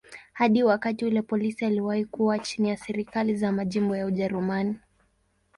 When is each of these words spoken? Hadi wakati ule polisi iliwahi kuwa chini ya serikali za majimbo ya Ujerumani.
Hadi 0.33 0.63
wakati 0.63 1.05
ule 1.05 1.21
polisi 1.21 1.65
iliwahi 1.65 2.05
kuwa 2.05 2.39
chini 2.39 2.69
ya 2.69 2.77
serikali 2.77 3.35
za 3.35 3.51
majimbo 3.51 3.95
ya 3.95 4.05
Ujerumani. 4.05 4.75